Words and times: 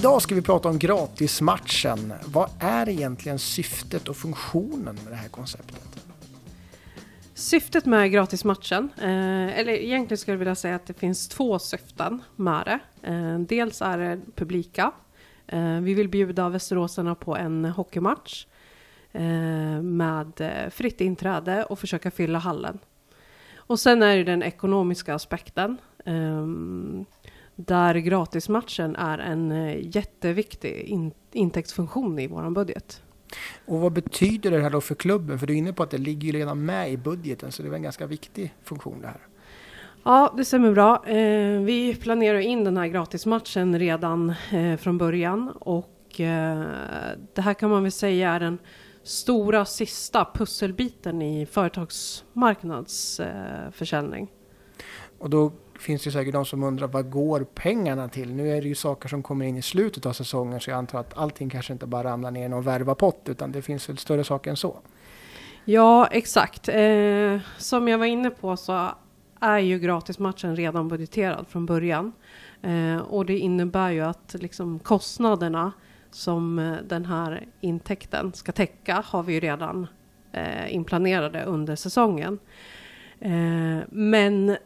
Idag 0.00 0.22
ska 0.22 0.34
vi 0.34 0.42
prata 0.42 0.68
om 0.68 0.78
gratismatchen. 0.78 2.12
Vad 2.26 2.50
är 2.60 2.88
egentligen 2.88 3.38
syftet 3.38 4.08
och 4.08 4.16
funktionen 4.16 4.94
med 4.94 5.12
det 5.12 5.16
här 5.16 5.28
konceptet? 5.28 6.06
Syftet 7.34 7.86
med 7.86 8.12
gratismatchen, 8.12 8.88
eh, 8.98 9.58
eller 9.58 9.72
egentligen 9.72 10.18
skulle 10.18 10.32
jag 10.32 10.38
vilja 10.38 10.54
säga 10.54 10.74
att 10.74 10.86
det 10.86 10.94
finns 10.94 11.28
två 11.28 11.58
syften 11.58 12.22
med 12.36 12.64
det. 12.64 13.08
Eh, 13.10 13.38
dels 13.38 13.82
är 13.82 13.98
det 13.98 14.20
publika. 14.34 14.92
Eh, 15.46 15.80
vi 15.80 15.94
vill 15.94 16.08
bjuda 16.08 16.48
västeråsarna 16.48 17.14
på 17.14 17.36
en 17.36 17.64
hockeymatch 17.64 18.46
eh, 19.12 19.82
med 19.82 20.40
eh, 20.40 20.70
fritt 20.70 21.00
inträde 21.00 21.64
och 21.64 21.78
försöka 21.78 22.10
fylla 22.10 22.38
hallen. 22.38 22.78
Och 23.56 23.80
sen 23.80 24.02
är 24.02 24.16
det 24.16 24.24
den 24.24 24.42
ekonomiska 24.42 25.14
aspekten. 25.14 25.76
Ehm, 26.04 27.04
där 27.66 27.94
gratismatchen 27.94 28.96
är 28.96 29.18
en 29.18 29.52
eh, 29.52 29.96
jätteviktig 29.96 30.80
in 30.80 31.12
intäktsfunktion 31.32 32.18
i 32.18 32.26
vår 32.26 32.50
budget. 32.50 33.02
Och 33.66 33.80
vad 33.80 33.92
betyder 33.92 34.50
det 34.50 34.60
här 34.60 34.70
då 34.70 34.80
för 34.80 34.94
klubben? 34.94 35.38
För 35.38 35.46
du 35.46 35.52
är 35.52 35.56
inne 35.56 35.72
på 35.72 35.82
att 35.82 35.90
det 35.90 35.98
ligger 35.98 36.32
redan 36.32 36.64
med 36.64 36.92
i 36.92 36.96
budgeten 36.96 37.52
så 37.52 37.62
det 37.62 37.68
är 37.68 37.72
en 37.72 37.82
ganska 37.82 38.06
viktig 38.06 38.54
funktion 38.62 39.00
det 39.00 39.06
här. 39.06 39.20
Ja, 40.04 40.34
det 40.36 40.44
stämmer 40.44 40.72
bra. 40.72 41.06
Eh, 41.06 41.60
vi 41.60 41.96
planerar 42.00 42.38
in 42.38 42.64
den 42.64 42.76
här 42.76 42.86
gratismatchen 42.86 43.78
redan 43.78 44.34
eh, 44.52 44.76
från 44.76 44.98
början 44.98 45.50
och 45.50 46.20
eh, 46.20 46.64
det 47.34 47.42
här 47.42 47.54
kan 47.54 47.70
man 47.70 47.82
väl 47.82 47.92
säga 47.92 48.30
är 48.30 48.40
den 48.40 48.58
stora 49.02 49.64
sista 49.64 50.28
pusselbiten 50.34 51.22
i 51.22 51.46
företagsmarknadsförsäljning 51.46 54.28
och 55.18 55.30
då 55.30 55.52
finns 55.78 56.04
det 56.04 56.10
säkert 56.10 56.32
de 56.32 56.44
som 56.44 56.62
undrar 56.62 56.86
vad 56.86 57.10
går 57.10 57.46
pengarna 57.54 58.08
till? 58.08 58.34
Nu 58.34 58.56
är 58.56 58.62
det 58.62 58.68
ju 58.68 58.74
saker 58.74 59.08
som 59.08 59.22
kommer 59.22 59.46
in 59.46 59.56
i 59.56 59.62
slutet 59.62 60.06
av 60.06 60.12
säsongen 60.12 60.60
så 60.60 60.70
jag 60.70 60.78
antar 60.78 61.00
att 61.00 61.18
allting 61.18 61.50
kanske 61.50 61.72
inte 61.72 61.86
bara 61.86 62.04
ramlar 62.04 62.30
ner 62.30 62.46
i 62.46 62.48
någon 62.48 62.62
värvapott 62.62 63.22
utan 63.26 63.52
det 63.52 63.62
finns 63.62 63.88
väl 63.88 63.98
större 63.98 64.24
saker 64.24 64.50
än 64.50 64.56
så. 64.56 64.76
Ja, 65.64 66.06
exakt. 66.06 66.68
Eh, 66.68 67.38
som 67.58 67.88
jag 67.88 67.98
var 67.98 68.06
inne 68.06 68.30
på 68.30 68.56
så 68.56 68.88
är 69.40 69.58
ju 69.58 69.78
gratismatchen 69.78 70.56
redan 70.56 70.88
budgeterad 70.88 71.46
från 71.48 71.66
början. 71.66 72.12
Eh, 72.62 72.96
och 72.96 73.26
det 73.26 73.38
innebär 73.38 73.90
ju 73.90 74.00
att 74.00 74.34
liksom 74.38 74.78
kostnaderna 74.78 75.72
som 76.10 76.58
eh, 76.58 76.76
den 76.88 77.04
här 77.04 77.46
intäkten 77.60 78.32
ska 78.32 78.52
täcka 78.52 79.04
har 79.06 79.22
vi 79.22 79.32
ju 79.32 79.40
redan 79.40 79.86
eh, 80.32 80.74
inplanerade 80.74 81.44
under 81.44 81.76
säsongen. 81.76 82.38
Eh, 83.20 83.78
men 83.88 84.56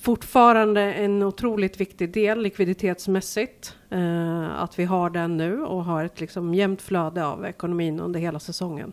fortfarande 0.00 0.80
en 0.80 1.22
otroligt 1.22 1.80
viktig 1.80 2.12
del 2.12 2.42
likviditetsmässigt. 2.42 3.76
Eh, 3.90 4.62
att 4.62 4.78
vi 4.78 4.84
har 4.84 5.10
den 5.10 5.36
nu 5.36 5.62
och 5.62 5.84
har 5.84 6.04
ett 6.04 6.20
liksom 6.20 6.54
jämnt 6.54 6.82
flöde 6.82 7.26
av 7.26 7.44
ekonomin 7.44 8.00
under 8.00 8.20
hela 8.20 8.38
säsongen. 8.38 8.92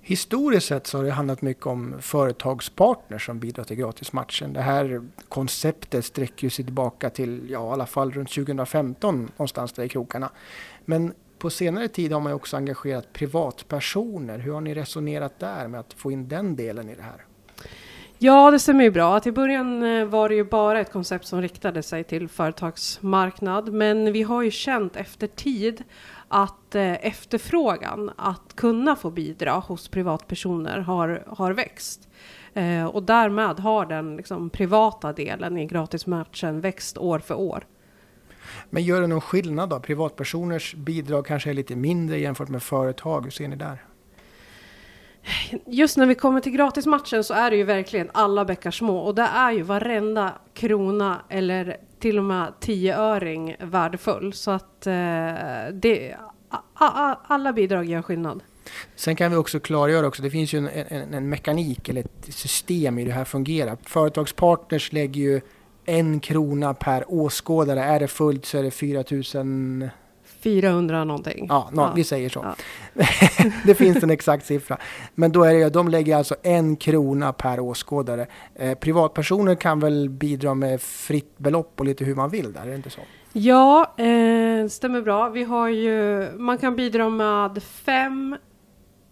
Historiskt 0.00 0.66
sett 0.66 0.86
så 0.86 0.98
har 0.98 1.04
det 1.04 1.10
handlat 1.10 1.42
mycket 1.42 1.66
om 1.66 1.94
företagspartners 2.00 3.26
som 3.26 3.38
bidrar 3.38 3.64
till 3.64 3.76
gratismatchen. 3.76 4.52
Det 4.52 4.60
här 4.60 5.02
konceptet 5.28 6.04
sträcker 6.04 6.48
sig 6.48 6.64
tillbaka 6.64 7.10
till, 7.10 7.50
ja 7.50 7.68
i 7.68 7.72
alla 7.72 7.86
fall 7.86 8.12
runt 8.12 8.30
2015 8.30 9.30
någonstans 9.36 9.72
där 9.72 9.82
i 9.82 9.88
krokarna. 9.88 10.30
Men 10.84 11.12
på 11.38 11.50
senare 11.50 11.88
tid 11.88 12.12
har 12.12 12.20
man 12.20 12.32
också 12.32 12.56
engagerat 12.56 13.12
privatpersoner. 13.12 14.38
Hur 14.38 14.52
har 14.52 14.60
ni 14.60 14.74
resonerat 14.74 15.38
där 15.38 15.68
med 15.68 15.80
att 15.80 15.92
få 15.92 16.10
in 16.10 16.28
den 16.28 16.56
delen 16.56 16.88
i 16.88 16.94
det 16.94 17.02
här? 17.02 17.24
Ja, 18.18 18.50
det 18.50 18.58
stämmer 18.58 18.84
ju 18.84 18.90
bra. 18.90 19.20
Till 19.20 19.30
I 19.30 19.32
början 19.32 19.82
eh, 19.82 20.04
var 20.04 20.28
det 20.28 20.34
ju 20.34 20.44
bara 20.44 20.80
ett 20.80 20.92
koncept 20.92 21.26
som 21.26 21.42
riktade 21.42 21.82
sig 21.82 22.04
till 22.04 22.28
företagsmarknad. 22.28 23.72
Men 23.72 24.12
vi 24.12 24.22
har 24.22 24.42
ju 24.42 24.50
känt 24.50 24.96
efter 24.96 25.26
tid 25.26 25.84
att 26.28 26.74
eh, 26.74 27.06
efterfrågan 27.06 28.10
att 28.16 28.56
kunna 28.56 28.96
få 28.96 29.10
bidra 29.10 29.52
hos 29.52 29.88
privatpersoner 29.88 30.78
har, 30.78 31.24
har 31.26 31.52
växt. 31.52 32.08
Eh, 32.54 32.86
och 32.86 33.02
därmed 33.02 33.60
har 33.60 33.86
den 33.86 34.16
liksom, 34.16 34.50
privata 34.50 35.12
delen 35.12 35.58
i 35.58 35.66
gratismatchen 35.66 36.60
växt 36.60 36.98
år 36.98 37.18
för 37.18 37.34
år. 37.34 37.66
Men 38.70 38.84
gör 38.84 39.00
det 39.00 39.06
någon 39.06 39.20
skillnad 39.20 39.68
då? 39.68 39.80
Privatpersoners 39.80 40.74
bidrag 40.74 41.26
kanske 41.26 41.50
är 41.50 41.54
lite 41.54 41.76
mindre 41.76 42.18
jämfört 42.18 42.48
med 42.48 42.62
företag. 42.62 43.24
Hur 43.24 43.30
ser 43.30 43.48
ni 43.48 43.56
där? 43.56 43.85
Just 45.66 45.96
när 45.96 46.06
vi 46.06 46.14
kommer 46.14 46.40
till 46.40 46.52
gratismatchen 46.52 47.24
så 47.24 47.34
är 47.34 47.50
det 47.50 47.56
ju 47.56 47.64
verkligen 47.64 48.10
alla 48.12 48.44
bäckar 48.44 48.70
små 48.70 48.98
och 48.98 49.14
det 49.14 49.22
är 49.22 49.52
ju 49.52 49.62
varenda 49.62 50.32
krona 50.54 51.20
eller 51.28 51.76
till 51.98 52.18
och 52.18 52.24
med 52.24 52.52
tioöring 52.60 53.56
värdefull. 53.60 54.32
Så 54.32 54.50
att 54.50 54.86
eh, 54.86 54.92
det, 55.72 56.16
a, 56.48 56.58
a, 56.74 57.16
alla 57.26 57.52
bidrag 57.52 57.84
gör 57.84 58.02
skillnad. 58.02 58.42
Sen 58.96 59.16
kan 59.16 59.30
vi 59.30 59.36
också 59.36 59.60
klargöra 59.60 60.06
också, 60.06 60.22
det 60.22 60.30
finns 60.30 60.52
ju 60.52 60.58
en, 60.58 60.68
en, 60.68 61.14
en 61.14 61.28
mekanik 61.28 61.88
eller 61.88 62.00
ett 62.00 62.34
system 62.34 62.98
i 62.98 63.02
hur 63.02 63.08
det 63.08 63.14
här 63.14 63.24
fungerar. 63.24 63.76
Företagspartners 63.82 64.92
lägger 64.92 65.20
ju 65.20 65.40
en 65.86 66.20
krona 66.20 66.74
per 66.74 67.04
åskådare. 67.08 67.82
Är 67.82 68.00
det 68.00 68.08
fullt 68.08 68.46
så 68.46 68.58
är 68.58 68.62
det 68.62 68.70
4000 68.70 69.88
400 70.40 71.04
någonting. 71.04 71.46
Ja, 71.48 71.70
no, 71.72 71.80
ja. 71.80 71.92
vi 71.96 72.04
säger 72.04 72.28
så. 72.28 72.54
Ja. 72.94 73.04
det 73.66 73.74
finns 73.74 74.02
en 74.02 74.10
exakt 74.10 74.46
siffra. 74.46 74.78
Men 75.14 75.32
då 75.32 75.44
är 75.44 75.54
det, 75.54 75.68
de 75.68 75.88
lägger 75.88 76.16
alltså 76.16 76.34
en 76.42 76.76
krona 76.76 77.32
per 77.32 77.60
åskådare. 77.60 78.26
Eh, 78.54 78.78
privatpersoner 78.78 79.54
kan 79.54 79.80
väl 79.80 80.10
bidra 80.10 80.54
med 80.54 80.80
fritt 80.80 81.38
belopp 81.38 81.72
och 81.76 81.84
lite 81.84 82.04
hur 82.04 82.14
man 82.14 82.30
vill 82.30 82.52
där, 82.52 82.62
är 82.62 82.66
det 82.66 82.76
inte 82.76 82.90
så? 82.90 83.00
Ja, 83.32 83.94
eh, 83.96 84.68
stämmer 84.68 85.02
bra. 85.02 85.28
Vi 85.28 85.44
har 85.44 85.68
ju, 85.68 86.28
man 86.38 86.58
kan 86.58 86.76
bidra 86.76 87.08
med 87.08 87.62
fem 87.62 88.36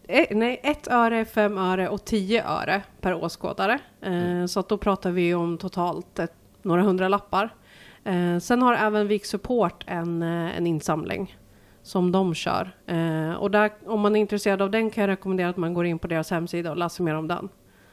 eh, 0.08 0.26
nej, 0.30 0.60
ett 0.62 0.88
öre, 0.88 1.24
fem 1.24 1.58
öre 1.58 1.88
och 1.88 2.04
tio 2.04 2.44
öre 2.44 2.82
per 3.00 3.24
åskådare. 3.24 3.78
Eh, 4.02 4.12
mm. 4.12 4.48
Så 4.48 4.60
att 4.60 4.68
då 4.68 4.78
pratar 4.78 5.10
vi 5.10 5.34
om 5.34 5.58
totalt 5.58 6.18
ett, 6.18 6.34
några 6.62 6.82
hundra 6.82 7.08
lappar. 7.08 7.54
Eh, 8.04 8.38
sen 8.38 8.62
har 8.62 8.74
även 8.74 9.08
Vik 9.08 9.24
Support 9.24 9.84
en, 9.86 10.22
eh, 10.22 10.56
en 10.56 10.66
insamling 10.66 11.38
som 11.82 12.12
de 12.12 12.34
kör. 12.34 12.76
Eh, 12.86 13.32
och 13.32 13.50
där, 13.50 13.72
om 13.86 14.00
man 14.00 14.16
är 14.16 14.20
intresserad 14.20 14.62
av 14.62 14.70
den 14.70 14.90
kan 14.90 15.00
jag 15.00 15.08
rekommendera 15.08 15.48
att 15.48 15.56
man 15.56 15.74
går 15.74 15.86
in 15.86 15.98
på 15.98 16.06
deras 16.06 16.30
hemsida 16.30 16.70
och 16.70 16.76
läser 16.76 17.04
mer 17.04 17.14
om 17.14 17.28
den. 17.28 17.48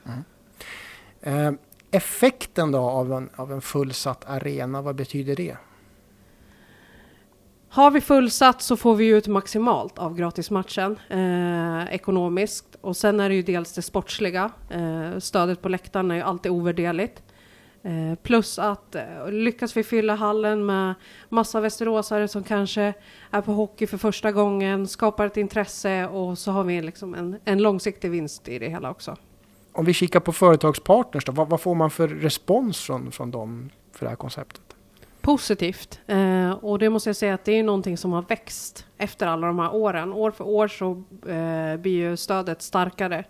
Mm. 0.06 0.24
Eh, 1.22 1.54
effekten 1.92 2.72
då 2.72 2.80
av 2.80 3.14
en, 3.14 3.30
av 3.36 3.52
en 3.52 3.62
fullsatt 3.62 4.30
arena, 4.30 4.82
vad 4.82 4.96
betyder 4.96 5.36
det? 5.36 5.58
Har 7.70 7.92
vi 7.92 8.02
fullsatt 8.02 8.62
så 8.62 8.78
får 8.78 8.96
vi 8.96 9.08
ut 9.08 9.28
maximalt 9.28 10.00
av 10.00 10.16
gratismatchen 10.16 11.00
eh, 11.10 11.94
ekonomiskt. 11.94 12.78
Och 12.82 12.98
sen 12.98 13.20
är 13.20 13.30
det 13.30 13.36
ju 13.36 13.42
dels 13.42 13.74
det 13.74 13.82
sportsliga. 13.82 14.52
Eh, 14.70 15.20
stödet 15.20 15.62
på 15.62 15.70
läktaren 15.70 16.12
är 16.12 16.16
ju 16.16 16.22
alltid 16.22 16.52
ovärderligt. 16.52 17.24
Eh, 17.84 18.16
plus 18.16 18.60
att 18.60 18.96
eh, 18.96 19.32
lyckas 19.32 19.78
vi 19.78 19.84
fylla 19.84 20.16
hallen 20.16 20.66
med 20.66 20.94
massa 21.30 21.60
västeråsare 21.60 22.28
som 22.28 22.44
kanske 22.44 22.94
är 23.32 23.42
på 23.42 23.52
hockey 23.52 23.88
för 23.88 23.98
första 23.98 24.32
gången, 24.32 24.88
skapar 24.88 25.26
ett 25.26 25.38
intresse 25.38 26.08
och 26.08 26.38
så 26.38 26.52
har 26.52 26.64
vi 26.64 26.82
liksom 26.82 27.16
en, 27.16 27.38
en 27.46 27.62
långsiktig 27.62 28.12
vinst 28.12 28.48
i 28.48 28.60
det 28.60 28.70
hela 28.70 28.92
också. 28.92 29.16
Om 29.74 29.86
vi 29.86 29.94
kikar 29.94 30.20
på 30.20 30.34
företagspartners 30.34 31.26
då, 31.26 31.32
vad, 31.32 31.50
vad, 31.50 31.62
får 31.62 31.76
man 31.76 31.92
för 31.92 32.08
respons 32.08 32.80
från, 32.80 33.12
från 33.12 33.32
dem 33.32 33.70
för 33.92 34.06
det 34.06 34.10
här 34.10 34.16
konceptet? 34.16 34.62
Positivt. 35.22 36.00
Eh, 36.08 36.52
och 36.52 36.80
det 36.80 36.90
måste 36.90 37.10
jag 37.10 37.16
säga 37.16 37.34
att 37.34 37.46
det 37.46 37.52
är 37.52 37.64
någonting 37.64 37.98
som 37.98 38.12
har 38.12 38.22
växt 38.22 38.86
efter 38.98 39.28
alla 39.28 39.48
de 39.48 39.60
här 39.60 39.76
åren. 39.76 40.14
År 40.14 40.32
för 40.32 40.48
år 40.48 40.68
så 40.68 40.92
eh, 41.30 41.78
blir 41.78 41.92
ju 41.92 42.18
stödet 42.18 42.62
starkare. 42.62 43.24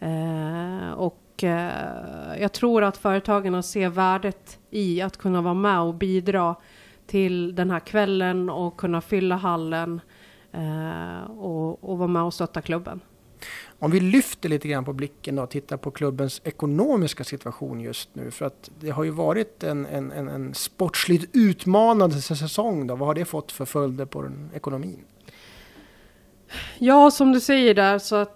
Eh, 0.00 0.92
och 0.96 1.18
och 1.36 1.44
eh, 1.44 2.40
jag 2.40 2.52
tror 2.52 2.84
att 2.84 2.96
företagen 2.96 3.62
ser 3.62 3.88
värdet 3.88 4.58
i 4.70 5.02
att 5.02 5.16
kunna 5.16 5.42
vara 5.42 5.54
med 5.54 5.80
och 5.80 5.94
bidra 5.94 6.56
till 7.06 7.54
den 7.54 7.70
här 7.70 7.80
kvällen 7.80 8.50
och 8.50 8.76
kunna 8.76 9.00
fylla 9.00 9.36
hallen 9.36 10.00
eh, 10.52 11.30
och, 11.30 11.84
och 11.84 11.98
vara 11.98 12.08
med 12.08 12.22
och 12.22 12.34
stötta 12.34 12.60
klubben. 12.60 13.00
Om 13.78 13.90
vi 13.90 14.00
lyfter 14.00 14.48
lite 14.48 14.68
grann 14.68 14.84
på 14.84 14.92
blicken 14.92 15.38
och 15.38 15.50
tittar 15.50 15.76
på 15.76 15.90
klubbens 15.90 16.40
ekonomiska 16.44 17.24
situation 17.24 17.80
just 17.80 18.14
nu. 18.14 18.30
För 18.30 18.46
att 18.46 18.70
det 18.80 18.90
har 18.90 19.04
ju 19.04 19.10
varit 19.10 19.62
en, 19.62 19.86
en, 19.86 20.12
en, 20.12 20.28
en 20.28 20.54
sportsligt 20.54 21.36
utmanande 21.36 22.20
säsong. 22.20 22.86
Då. 22.86 22.96
Vad 22.96 23.08
har 23.08 23.14
det 23.14 23.24
fått 23.24 23.52
för 23.52 23.64
följder 23.64 24.04
på 24.04 24.22
den 24.22 24.50
ekonomin? 24.54 25.04
Ja, 26.78 27.10
som 27.10 27.32
du 27.32 27.40
säger 27.40 27.74
där 27.74 27.98
så 27.98 28.16
att 28.16 28.35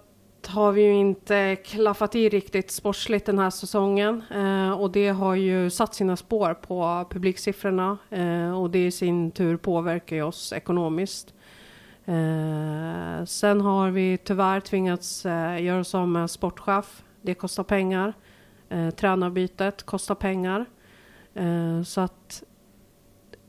har 0.51 0.71
vi 0.71 0.81
ju 0.81 0.93
inte 0.93 1.55
klaffat 1.55 2.15
i 2.15 2.29
riktigt 2.29 2.71
sportsligt 2.71 3.25
den 3.25 3.39
här 3.39 3.49
säsongen 3.49 4.23
eh, 4.31 4.71
och 4.71 4.91
det 4.91 5.09
har 5.09 5.35
ju 5.35 5.69
satt 5.69 5.95
sina 5.95 6.15
spår 6.15 6.53
på 6.53 7.07
publiksiffrorna 7.09 7.97
eh, 8.09 8.61
och 8.61 8.69
det 8.69 8.85
i 8.85 8.91
sin 8.91 9.31
tur 9.31 9.57
påverkar 9.57 10.15
ju 10.15 10.21
oss 10.21 10.53
ekonomiskt. 10.53 11.33
Eh, 12.05 13.25
sen 13.25 13.61
har 13.61 13.89
vi 13.89 14.17
tyvärr 14.17 14.59
tvingats 14.59 15.25
eh, 15.25 15.63
göra 15.63 15.79
oss 15.79 15.95
av 15.95 16.07
med 16.07 16.29
sportchef. 16.29 17.03
Det 17.21 17.33
kostar 17.33 17.63
pengar. 17.63 18.13
Eh, 18.69 18.89
tränarbytet 18.89 19.83
kostar 19.83 20.15
pengar. 20.15 20.65
Eh, 21.33 21.83
så 21.83 22.01
att 22.01 22.43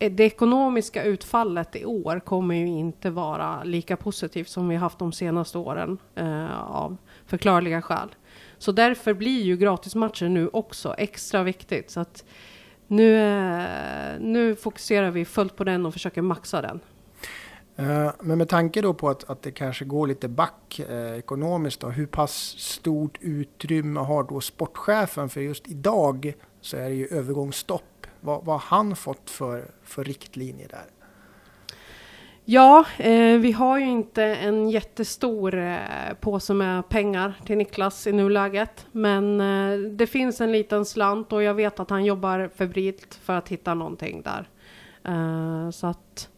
Eh, 0.03 0.13
det 0.13 0.25
ekonomiska 0.25 1.05
utfallet 1.05 1.77
i 1.77 1.85
år 1.85 2.21
kommer 2.21 2.55
ju 2.55 2.67
inte 2.67 3.11
vara 3.11 3.65
lika 3.65 3.97
positivt 3.97 4.49
som 4.49 4.69
vi 4.69 4.77
haft 4.77 4.99
de 4.99 5.13
senaste 5.13 5.59
åren 5.59 5.99
eh, 6.15 6.61
av 6.61 6.97
förklarliga 7.27 7.83
skäl. 7.83 8.09
Så 8.59 8.73
därför 8.73 9.15
blir 9.15 9.43
ju 9.43 9.57
gratismatcher 9.57 10.29
nu 10.29 10.49
också 10.53 10.95
extra 10.99 11.43
viktigt. 11.43 11.91
Så 11.91 12.01
att 12.01 12.25
nu, 12.87 13.17
eh, 13.17 14.21
nu 14.21 14.57
fokuserar 14.57 15.11
vi 15.11 15.25
fullt 15.25 15.57
på 15.57 15.65
den 15.65 15.87
och 15.87 15.93
försöker 15.93 16.23
maxa 16.23 16.63
den. 16.63 16.81
Eh, 17.77 18.11
men 18.21 18.39
med 18.39 18.49
tanke 18.49 18.81
då 18.81 18.95
på 18.95 19.09
att, 19.09 19.31
att 19.31 19.43
det 19.43 19.51
kanske 19.51 19.85
går 19.85 20.07
lite 20.07 20.29
back 20.29 20.81
eh, 20.89 21.19
ekonomiskt 21.19 21.81
då, 21.81 21.89
hur 21.89 22.07
pass 22.07 22.33
stort 22.59 23.19
utrymme 23.21 24.01
har 24.01 24.23
då 24.23 24.41
sportchefen? 24.41 25.29
För 25.29 25.41
just 25.41 25.69
idag 25.69 26.35
så 26.61 26.77
är 26.77 26.89
det 26.89 26.95
ju 26.95 27.07
övergångsstopp. 27.07 27.92
Vad, 28.25 28.45
vad 28.45 28.61
har 28.61 28.77
han 28.77 28.97
fått 28.97 29.31
för, 29.31 29.71
för 29.83 30.05
riktlinjer 30.05 30.69
där? 30.69 30.87
Ja, 32.45 32.85
eh, 32.99 33.39
vi 33.39 33.53
har 33.53 33.79
ju 33.79 33.85
inte 33.85 34.25
en 34.25 34.71
jättestor 34.71 35.55
eh, 35.55 35.79
påse 36.21 36.55
med 36.55 36.89
pengar 36.89 37.35
till 37.47 37.57
Niklas 37.57 38.07
i 38.07 38.13
nuläget. 38.13 38.87
Men 38.93 39.41
eh, 39.41 39.79
det 39.79 40.07
finns 40.07 40.41
en 40.41 40.53
liten 40.53 40.85
slant 40.85 41.33
och 41.33 41.43
jag 41.43 41.55
vet 41.55 41.81
att 41.81 41.91
han 41.91 42.05
jobbar 42.05 42.51
febrilt 42.55 43.15
för 43.23 43.33
att 43.33 43.49
hitta 43.49 43.75
någonting 43.75 44.23
där. 44.23 44.49
Eh, 45.05 45.71
så 45.71 45.87
att 45.87 46.29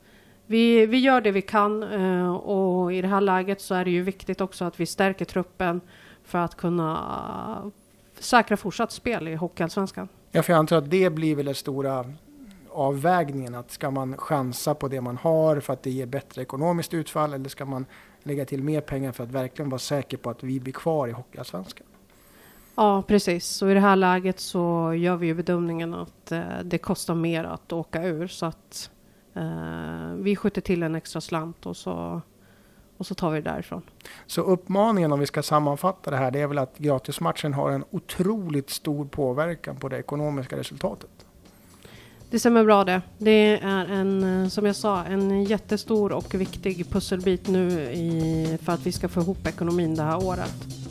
vi, 0.47 0.87
vi 0.87 0.99
gör 0.99 1.21
det 1.21 1.31
vi 1.31 1.43
kan 1.43 1.83
eh, 1.83 2.35
och 2.35 2.93
i 2.93 3.03
det 3.03 3.09
här 3.09 3.21
läget 3.21 3.61
så 3.61 3.75
är 3.75 3.85
det 3.85 3.91
ju 3.91 4.03
viktigt 4.03 4.41
också 4.41 4.65
att 4.65 4.81
vi 4.81 4.87
stärker 4.87 5.25
truppen 5.25 5.81
för 6.25 6.39
att 6.39 6.55
kunna 6.55 7.73
säkra 8.19 8.57
fortsatt 8.57 8.93
spel 8.93 9.29
i 9.29 9.35
Hockeyallsvenskan. 9.35 10.09
Ja, 10.37 10.43
för 10.43 10.53
jag 10.53 10.59
antar 10.59 10.77
att 10.77 10.91
det 10.91 11.11
blir 11.11 11.37
väl 11.37 11.47
den 11.47 11.55
stora 11.55 12.05
avvägningen. 12.71 13.55
Att 13.55 13.71
ska 13.71 13.91
man 13.91 14.17
chansa 14.17 14.75
på 14.75 14.89
det 14.89 15.01
man 15.01 15.17
har 15.17 15.61
för 15.61 15.73
att 15.73 15.83
det 15.83 15.91
ger 15.91 16.07
bättre 16.07 16.43
ekonomiskt 16.43 16.95
utfall 16.95 17.33
eller 17.33 17.49
ska 17.49 17.65
man 17.65 17.87
lägga 18.23 18.45
till 18.45 18.63
mer 18.63 18.81
pengar 18.81 19.13
för 19.13 19.25
att 19.25 19.31
verkligen 19.31 19.71
vara 19.71 19.79
säker 19.79 20.17
på 20.17 20.31
att 20.31 20.43
vi 20.43 20.61
blir 20.61 20.73
kvar 20.73 21.09
i 21.09 21.13
Hockeyallsvenskan? 21.13 21.87
Ja, 22.75 23.03
precis. 23.03 23.63
Och 23.63 23.71
i 23.71 23.75
det 23.75 23.81
här 23.81 23.97
läget 23.97 24.41
så 24.41 24.95
gör 24.95 25.17
vi 25.17 25.27
ju 25.27 25.35
bedömningen 25.35 25.95
att 25.95 26.33
eh, 26.33 26.43
det 26.65 26.79
kostar 26.79 27.15
mer 27.15 27.45
att 27.45 27.73
åka 27.73 28.05
ur 28.05 28.27
så 28.27 28.47
att 28.47 28.91
eh, 29.35 30.13
vi 30.17 30.37
skjuter 30.37 30.61
till 30.61 30.83
en 30.83 30.95
extra 30.95 31.21
slant 31.21 31.67
och 31.67 31.77
så 31.77 32.21
och 33.05 33.09
så 33.09 33.15
tar 33.15 33.31
vi 33.31 33.41
det 33.41 33.51
därifrån. 33.51 33.83
Så 34.27 34.41
uppmaningen 34.41 35.13
om 35.13 35.21
vi 35.21 35.27
ska 35.27 35.43
sammanfatta 35.43 36.11
det 36.11 36.17
här, 36.17 36.31
det 36.31 36.41
är 36.41 36.47
väl 36.47 36.59
att 36.59 36.79
gratismatchen 36.79 37.55
har 37.55 37.71
en 37.71 37.85
otroligt 37.91 38.71
stor 38.71 39.05
påverkan 39.05 39.77
på 39.77 39.89
det 39.89 39.99
ekonomiska 39.99 40.57
resultatet? 40.57 41.11
Det 42.31 42.39
stämmer 42.39 42.65
bra 42.65 42.85
det. 42.85 43.03
Det 43.19 43.59
är 43.63 43.87
en, 43.87 44.51
som 44.51 44.67
jag 44.67 44.77
sa, 44.77 45.05
en 45.05 45.45
jättestor 45.45 46.13
och 46.13 46.35
viktig 46.35 46.91
pusselbit 46.91 47.49
nu 47.49 47.71
i, 47.81 48.59
för 48.63 48.73
att 48.73 48.87
vi 48.87 48.93
ska 48.93 49.09
få 49.09 49.21
ihop 49.21 49.47
ekonomin 49.47 49.95
det 49.95 50.03
här 50.03 50.25
året. 50.25 50.84